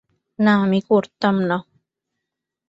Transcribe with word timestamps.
না, 0.39 0.53
আমি 0.63 0.79
করতাম 0.81 1.35
না। 1.41 1.57